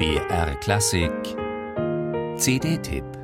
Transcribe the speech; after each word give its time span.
BR 0.00 0.54
Klassik. 0.62 1.36
CD-Tipp 2.38 3.19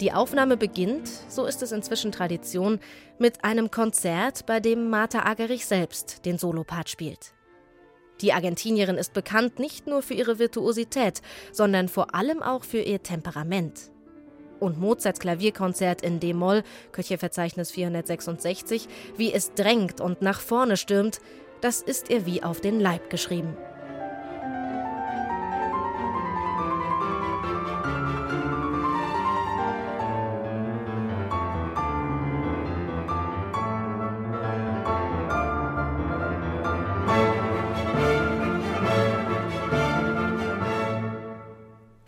Die 0.00 0.12
Aufnahme 0.12 0.56
beginnt, 0.56 1.08
so 1.28 1.46
ist 1.46 1.62
es 1.62 1.70
inzwischen 1.70 2.10
Tradition, 2.10 2.80
mit 3.18 3.44
einem 3.44 3.70
Konzert, 3.70 4.44
bei 4.44 4.58
dem 4.58 4.90
Martha 4.90 5.24
Agerich 5.24 5.66
selbst 5.66 6.26
den 6.26 6.36
Solopart 6.36 6.88
spielt. 6.88 7.32
Die 8.20 8.32
Argentinierin 8.32 8.96
ist 8.96 9.12
bekannt 9.12 9.60
nicht 9.60 9.86
nur 9.86 10.02
für 10.02 10.14
ihre 10.14 10.40
Virtuosität, 10.40 11.22
sondern 11.52 11.88
vor 11.88 12.14
allem 12.14 12.42
auch 12.42 12.64
für 12.64 12.80
ihr 12.80 13.02
Temperament. 13.02 13.92
Und 14.58 14.80
Mozarts 14.80 15.20
Klavierkonzert 15.20 16.02
in 16.02 16.18
D-Moll, 16.18 16.64
Köcheverzeichnis 16.90 17.70
466, 17.70 18.88
wie 19.16 19.32
es 19.32 19.54
drängt 19.54 20.00
und 20.00 20.22
nach 20.22 20.40
vorne 20.40 20.76
stürmt, 20.76 21.20
das 21.60 21.82
ist 21.82 22.10
ihr 22.10 22.26
wie 22.26 22.42
auf 22.42 22.60
den 22.60 22.80
Leib 22.80 23.10
geschrieben. 23.10 23.56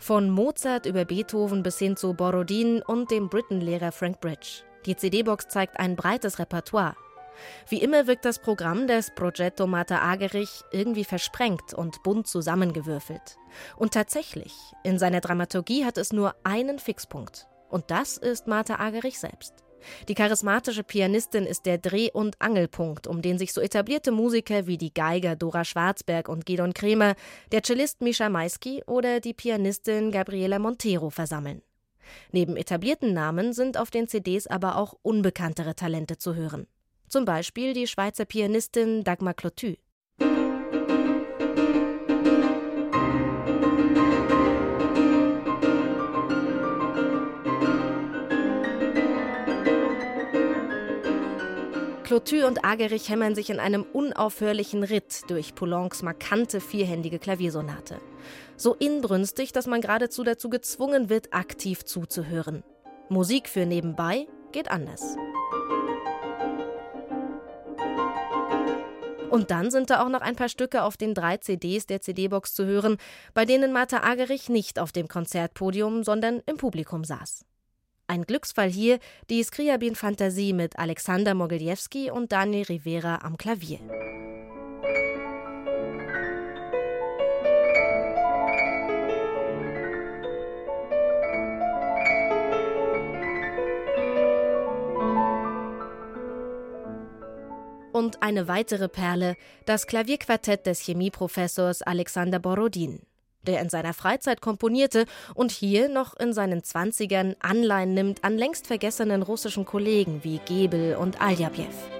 Von 0.07 0.29
Mozart 0.29 0.85
über 0.85 1.03
Beethoven 1.03 1.63
bis 1.63 1.79
hin 1.79 1.97
zu 1.97 2.13
Borodin 2.13 2.81
und 2.81 3.11
dem 3.11 3.27
Britten-Lehrer 3.27 3.91
Frank 3.91 4.21
Bridge. 4.21 4.63
Die 4.85 4.95
CD-Box 4.95 5.49
zeigt 5.49 5.81
ein 5.81 5.97
breites 5.97 6.39
Repertoire. 6.39 6.95
Wie 7.67 7.81
immer 7.81 8.07
wirkt 8.07 8.23
das 8.23 8.39
Programm 8.39 8.87
des 8.87 9.13
Progetto 9.13 9.67
Martha 9.67 10.01
Agerich 10.01 10.61
irgendwie 10.71 11.03
versprengt 11.03 11.73
und 11.73 12.03
bunt 12.03 12.25
zusammengewürfelt. 12.25 13.35
Und 13.75 13.95
tatsächlich, 13.95 14.53
in 14.85 14.97
seiner 14.97 15.19
Dramaturgie 15.19 15.83
hat 15.83 15.97
es 15.97 16.13
nur 16.13 16.35
einen 16.45 16.79
Fixpunkt. 16.79 17.49
Und 17.67 17.91
das 17.91 18.15
ist 18.15 18.47
Martha 18.47 18.79
Agerich 18.79 19.19
selbst. 19.19 19.66
Die 20.07 20.15
charismatische 20.15 20.83
Pianistin 20.83 21.45
ist 21.45 21.65
der 21.65 21.77
Dreh- 21.77 22.11
und 22.11 22.41
Angelpunkt, 22.41 23.07
um 23.07 23.21
den 23.21 23.37
sich 23.37 23.53
so 23.53 23.61
etablierte 23.61 24.11
Musiker 24.11 24.67
wie 24.67 24.77
die 24.77 24.93
Geiger 24.93 25.35
Dora 25.35 25.63
Schwarzberg 25.63 26.29
und 26.29 26.45
Gidon 26.45 26.73
Kremer, 26.73 27.15
der 27.51 27.63
Cellist 27.63 28.01
Mischa 28.01 28.29
Maisky 28.29 28.83
oder 28.85 29.19
die 29.19 29.33
Pianistin 29.33 30.11
Gabriela 30.11 30.59
Montero 30.59 31.09
versammeln. 31.09 31.61
Neben 32.31 32.57
etablierten 32.57 33.13
Namen 33.13 33.53
sind 33.53 33.77
auf 33.77 33.91
den 33.91 34.07
CDs 34.07 34.47
aber 34.47 34.77
auch 34.77 34.95
unbekanntere 35.01 35.75
Talente 35.75 36.17
zu 36.17 36.35
hören. 36.35 36.67
Zum 37.09 37.25
Beispiel 37.25 37.73
die 37.73 37.87
Schweizer 37.87 38.25
Pianistin 38.25 39.03
Dagmar 39.03 39.33
Clotu. 39.33 39.75
Clotu 52.07 52.47
und 52.47 52.63
Agerich 52.63 53.09
hämmern 53.09 53.35
sich 53.35 53.49
in 53.49 53.59
einem 53.59 53.83
unaufhörlichen 53.83 54.85
Ritt 54.85 55.29
durch 55.29 55.55
Poulencs 55.55 56.03
markante 56.03 56.61
vierhändige 56.61 57.19
Klaviersonate. 57.19 57.99
So 58.55 58.75
inbrünstig, 58.75 59.51
dass 59.51 59.67
man 59.67 59.81
geradezu 59.81 60.23
dazu 60.23 60.49
gezwungen 60.49 61.09
wird, 61.09 61.33
aktiv 61.33 61.83
zuzuhören. 61.83 62.63
Musik 63.09 63.49
für 63.49 63.65
nebenbei 63.65 64.25
geht 64.53 64.71
anders. 64.71 65.17
Und 69.29 69.51
dann 69.51 69.69
sind 69.69 69.89
da 69.89 70.01
auch 70.01 70.09
noch 70.09 70.21
ein 70.21 70.37
paar 70.37 70.47
Stücke 70.47 70.83
auf 70.83 70.95
den 70.95 71.13
drei 71.13 71.35
CDs 71.35 71.87
der 71.87 71.99
CD-Box 71.99 72.53
zu 72.53 72.65
hören, 72.65 72.95
bei 73.33 73.43
denen 73.43 73.73
Martha 73.73 74.03
Agerich 74.03 74.47
nicht 74.47 74.79
auf 74.79 74.93
dem 74.93 75.09
Konzertpodium, 75.09 76.05
sondern 76.05 76.41
im 76.45 76.55
Publikum 76.55 77.03
saß. 77.03 77.43
Ein 78.09 78.23
Glücksfall 78.23 78.69
hier 78.69 78.99
die 79.29 79.43
Skriabin-Fantasie 79.43 80.53
mit 80.53 80.79
Alexander 80.79 81.33
Mogiljewski 81.33 82.09
und 82.09 82.31
Daniel 82.31 82.63
Rivera 82.63 83.19
am 83.21 83.35
Klavier. 83.37 83.79
Und 97.91 98.23
eine 98.23 98.47
weitere 98.47 98.87
Perle, 98.87 99.35
das 99.65 99.85
Klavierquartett 99.85 100.65
des 100.65 100.79
Chemieprofessors 100.79 101.81
Alexander 101.81 102.39
Borodin 102.39 103.01
der 103.43 103.61
in 103.61 103.69
seiner 103.69 103.93
Freizeit 103.93 104.41
komponierte 104.41 105.05
und 105.33 105.51
hier 105.51 105.89
noch 105.89 106.15
in 106.15 106.33
seinen 106.33 106.63
Zwanzigern 106.63 107.35
Anleihen 107.39 107.93
nimmt 107.93 108.23
an 108.23 108.37
längst 108.37 108.67
vergessenen 108.67 109.21
russischen 109.23 109.65
Kollegen 109.65 110.23
wie 110.23 110.39
Gebel 110.45 110.95
und 110.95 111.21
Aljabjew. 111.21 111.96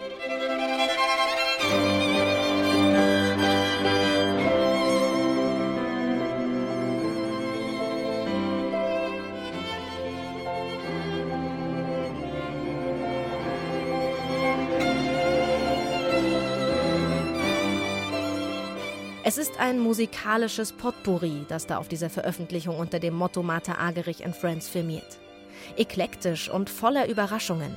Es 19.27 19.37
ist 19.37 19.59
ein 19.59 19.77
musikalisches 19.77 20.71
Potpourri, 20.71 21.45
das 21.49 21.67
da 21.67 21.79
auf 21.79 21.89
dieser 21.89 22.09
Veröffentlichung 22.09 22.79
unter 22.79 22.97
dem 22.97 23.13
Motto 23.13 23.43
Martha 23.43 23.73
Agerich 23.77 24.23
and 24.23 24.33
Friends 24.33 24.69
firmiert. 24.69 25.19
Eklektisch 25.75 26.49
und 26.49 26.69
voller 26.69 27.09
Überraschungen. 27.09 27.75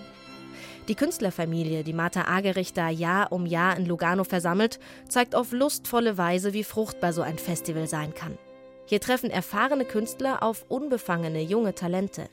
Die 0.87 0.94
Künstlerfamilie, 0.94 1.83
die 1.83 1.93
Martha 1.93 2.28
Agerich 2.28 2.72
da 2.72 2.89
Jahr 2.89 3.33
um 3.33 3.47
Jahr 3.47 3.77
in 3.77 3.87
Lugano 3.87 4.22
versammelt, 4.22 4.78
zeigt 5.09 5.34
auf 5.34 5.50
lustvolle 5.50 6.16
Weise, 6.16 6.53
wie 6.53 6.62
fruchtbar 6.62 7.12
so 7.12 7.22
ein 7.22 7.37
Festival 7.37 7.89
sein 7.89 8.15
kann. 8.15 8.39
Hier 8.87 9.00
treffen 9.00 9.28
erfahrene 9.28 9.87
Künstler 9.87 10.44
auf 10.44 10.66
unbefangene 10.69 11.43
junge 11.43 11.75
Talente. 11.75 12.28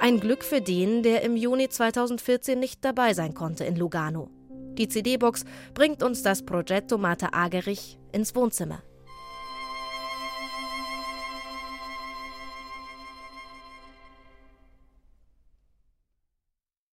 Ein 0.00 0.18
Glück 0.18 0.44
für 0.44 0.62
den, 0.62 1.02
der 1.02 1.24
im 1.24 1.36
Juni 1.36 1.68
2014 1.68 2.58
nicht 2.58 2.86
dabei 2.86 3.12
sein 3.12 3.34
konnte 3.34 3.64
in 3.64 3.76
Lugano. 3.76 4.30
Die 4.78 4.88
CD-Box 4.88 5.44
bringt 5.74 6.02
uns 6.02 6.22
das 6.22 6.40
Progetto 6.42 6.96
Martha 6.96 7.28
Agerich 7.32 7.99
ins 8.12 8.34
Wohnzimmer. 8.34 8.82